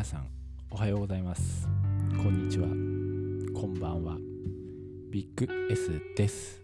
[0.00, 0.26] 皆さん
[0.70, 1.68] おはようございます。
[2.16, 2.68] こんにちは。
[3.54, 4.16] こんばんは。
[5.10, 6.62] ビッグ S です。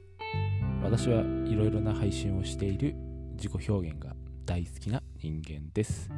[0.82, 2.94] 私はいろいろな配信をしている
[3.34, 6.08] 自己表現が大好きな人間です。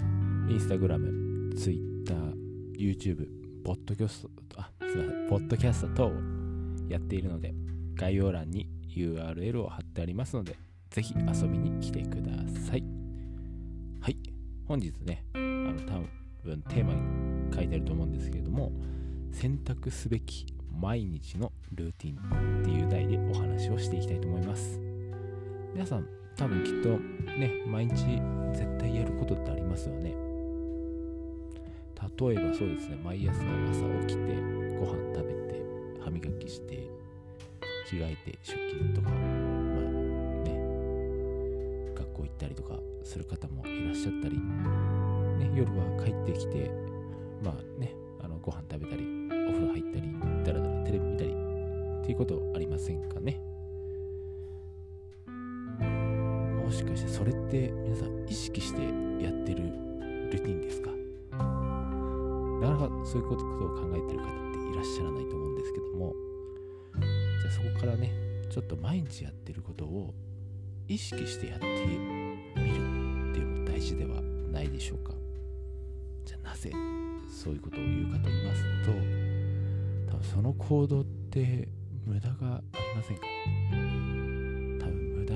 [0.48, 2.34] インスタグラム、ツイッター、
[2.78, 3.26] YouTube、
[3.64, 5.28] ポッドキャストあすいません。
[5.28, 6.12] ポッドキャスト等を
[6.88, 7.52] やっているので
[7.96, 10.56] 概要欄に URL を貼ってありますので
[10.90, 12.30] ぜひ遊びに来てくだ
[12.64, 12.84] さい。
[14.02, 14.16] はい。
[14.68, 18.72] 本日ねあの多分テーマに書いてあると思うんですけれども
[19.32, 20.46] 選択すべき
[20.80, 24.80] 毎日のルーティンっていう題でお話をしていきたいと思います。
[25.74, 26.98] 皆さん多分きっと
[27.38, 27.94] ね毎日
[28.52, 30.14] 絶対やることってありますよね。
[32.20, 33.46] 例えばそうですね毎朝朝
[34.06, 34.36] 起きて
[34.78, 35.62] ご飯食べて
[36.00, 36.88] 歯磨きして
[37.88, 39.20] 着替えて出勤とかまあ
[40.44, 40.50] ね
[41.94, 42.74] 学校行ったりとか
[43.04, 44.40] する方もいらっしゃったり
[45.38, 46.70] ね、夜は帰ってきて、
[47.42, 49.04] まあね、あのご飯食べたり、
[49.48, 50.12] お風呂入ったり、
[50.44, 53.40] だらだらテレビ見たりっていうことありませんかね。
[56.64, 58.82] もしかしてそれって皆さん意識して
[59.24, 60.90] やってるルーティンですか？
[61.30, 66.14] なかなかそういうことを考えてる方っていらっしゃらないと思うんですけども、
[67.40, 68.12] じゃあそこからね、
[68.50, 70.12] ちょっと毎日やってることを
[70.88, 71.72] 意識してやってみ
[72.66, 72.80] る
[73.30, 74.20] っていうのも大事では
[74.52, 75.14] ないでしょうか。
[76.28, 76.70] じゃあなぜ
[77.26, 78.90] そういうことを言うかと言いますと
[80.12, 81.66] 多分その行動って
[82.04, 84.78] 無駄がありませんかね。
[84.78, 85.34] 多分無駄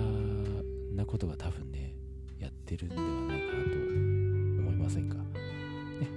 [0.94, 1.94] なことが多分ね
[2.38, 5.22] やってるんではないかなと思いませんか、ね、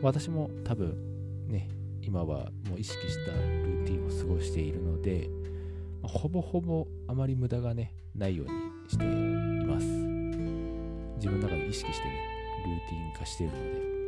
[0.02, 1.70] 私も多分ね
[2.02, 5.30] 今はもう意識したルーティンを過ごしているので、
[6.02, 8.54] ま、ほぼほぼあまり無駄がねないように
[8.90, 9.08] してい
[9.66, 9.86] ます。
[11.16, 12.14] 自分の中で意識してね
[12.66, 14.05] ルーティン化しているので。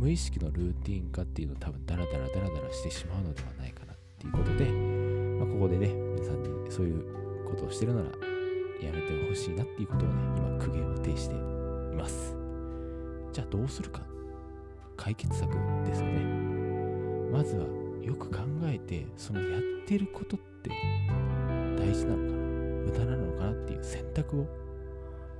[0.00, 11.38] 無意識のルーティン化っていうのを多分ダラダラダラダラしてしまうのではないかなっていうことで、まあ、ここでね皆さんにそういうことをしてるならやめてほしいなっていうことをね今苦言を呈してい
[11.94, 12.34] ます。
[13.30, 14.00] じゃあどうするか。
[14.96, 15.50] 解決策
[15.84, 16.24] ですよね。
[17.30, 17.66] まずは
[18.02, 20.70] よく考えてそのやってることって
[21.78, 22.40] 大事なのかな。
[22.86, 24.46] 無駄なのかなっていう選択を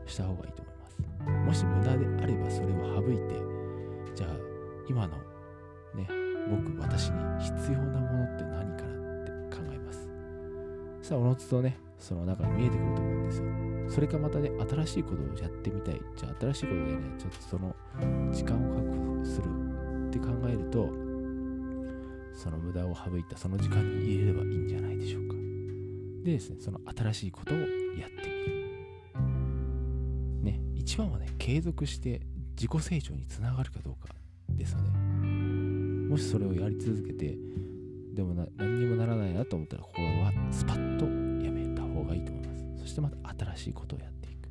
[0.06, 1.65] した方がいいと思います。
[1.65, 3.34] もし無駄であればそれを省いて
[4.15, 4.50] じゃあ
[4.91, 5.17] 今の
[5.95, 6.09] ね
[6.51, 10.09] 僕私に必要なものって何かなって考えます。
[10.99, 13.45] そしたらおのずとねその中に見えてくると思うんですよ。
[13.89, 16.00] それかまたね新しいことをやってみたい。
[16.17, 17.77] じゃあ新しいことでねちょっとその
[18.33, 18.91] 時間を確
[19.21, 19.47] 保する
[20.09, 20.89] って考えると
[22.34, 25.34] その無駄を省いたその時間に入れればいいんじゃないでしょうか。
[26.25, 28.45] でですねその新しいことをやってみ
[30.43, 30.53] る。
[30.56, 32.23] ね一番はね継続して
[32.56, 34.12] 自己成長につながるかどうか。
[34.56, 34.91] ですよね。
[36.09, 37.37] もしそれをやり続けて
[38.15, 41.05] でも何にもならないなと思ったらここはスパッと
[41.44, 42.83] やめた方がいいと思います。
[42.83, 43.16] そしてまた
[43.47, 44.49] 新しいことをやっていく。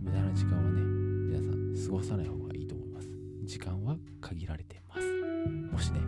[0.00, 3.08] 無駄な時間はね皆さん過ごさない方がいいと思います。
[3.44, 5.02] 時間は限られてます。
[5.72, 6.00] もしね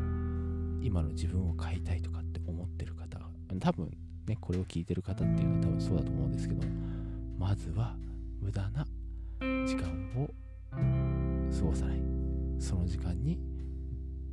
[0.82, 3.18] 今の自分を変えたいとかって思ってる方
[3.60, 3.90] 多分
[4.26, 6.66] ねこれを聞いてる方っていうのは多分そうだと思うんですけど
[7.38, 7.96] まずは
[8.40, 8.86] 無駄な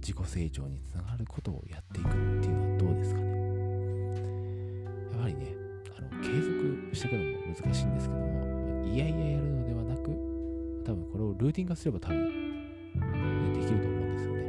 [0.02, 3.28] 自己成長につながることをやっていくっていうのはどうですかね？
[5.14, 5.56] やはりね
[5.98, 10.10] あの継続していくのも難しいんですけどもいやいややるのではなく
[10.86, 14.42] 多分これをルーティン化すれば多分、ね、できると思うんですよね、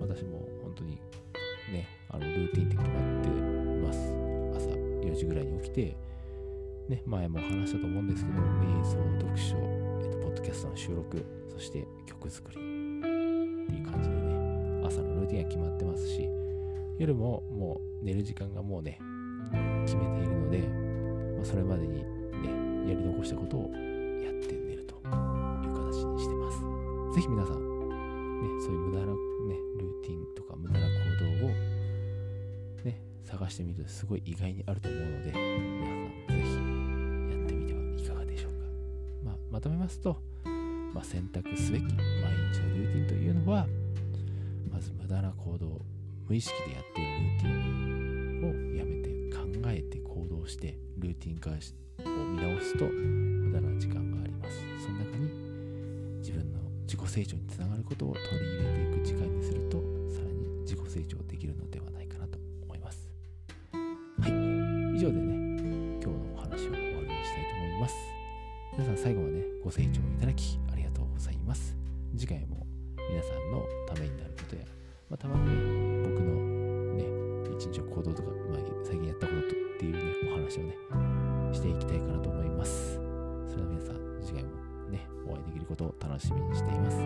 [0.00, 1.00] 私も本当に
[1.72, 3.28] ねあのルーティンって決まって
[3.86, 3.98] ます。
[4.56, 4.70] 朝
[5.06, 5.96] 4時ぐらいに起きて
[6.88, 9.56] ね、前も話したと思うんですけど、瞑想、読書、
[10.02, 13.19] えっと、ポッドキャストの収録、そして曲作り。
[13.70, 16.28] っていう感じでね、朝のルーティンが決まってますし、
[16.98, 18.98] 夜ももう寝る時間がもうね、
[19.86, 20.58] 決めているので、
[21.36, 22.02] まあ、それまでに
[22.42, 25.10] ね、やり残したことをやって寝るという
[25.74, 26.58] 形にしてます。
[27.14, 29.14] ぜひ皆さん、ね、そういう無駄な、ね、
[29.78, 30.90] ルーティンとか無駄な行
[31.40, 31.50] 動を
[32.84, 35.32] ね、探してみるとすごい意外にあると思うので、
[36.28, 38.44] 皆さんぜひ
[39.50, 40.16] まとめますと、
[40.94, 41.92] まあ、選択すべき毎
[42.52, 43.66] 日のルーティンというのは
[44.70, 45.80] まず無駄な行動
[46.28, 54.58] 無意識でやっているルーティンをやめて考えて行動してルーティン化を見直すと無駄な時間があります。
[54.84, 55.30] その中に
[56.18, 59.78] 自分の自己成長につながることを取り入れていく時間にすると
[60.12, 63.08] さらに自己成長できるのではないかなと思います。
[63.72, 64.30] はい。
[64.96, 67.94] 以上でね今日のお話を終わりにしたいと思います。
[68.72, 70.59] 皆さん最後まで、ご清聴いただき
[72.20, 72.66] 次回も
[73.08, 74.62] 皆さんのためになることや、
[75.08, 76.34] まあ、たまにね、僕の
[76.92, 79.42] ね、一日の行動とか、まあ、最近やったことっ
[79.78, 79.98] ていうね、
[80.30, 80.76] お話をね、
[81.54, 82.96] していきたいかなと思います。
[83.48, 84.50] それでは皆さん、次回も
[84.90, 86.98] ね、お会いできることを楽しみにしています。